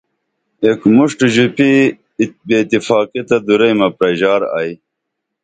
[0.63, 1.71] ایک مُݜٹ ژوپی
[2.45, 4.73] بے اتفاقی تہ دوریمہ پرژار ائی